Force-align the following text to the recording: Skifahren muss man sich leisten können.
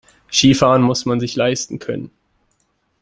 Skifahren 0.31 0.81
muss 0.81 1.05
man 1.05 1.19
sich 1.19 1.35
leisten 1.35 1.77
können. 1.77 2.09